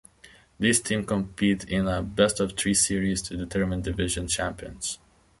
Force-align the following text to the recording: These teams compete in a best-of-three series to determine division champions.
These 0.59 0.81
teams 0.81 1.05
compete 1.05 1.63
in 1.65 1.87
a 1.87 2.01
best-of-three 2.01 2.73
series 2.73 3.21
to 3.21 3.37
determine 3.37 3.83
division 3.83 4.27
champions. 4.27 4.97